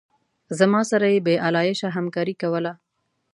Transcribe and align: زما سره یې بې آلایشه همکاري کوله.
زما 0.59 0.81
سره 0.91 1.05
یې 1.13 1.19
بې 1.25 1.35
آلایشه 1.47 1.87
همکاري 1.97 2.35
کوله. 2.41 2.73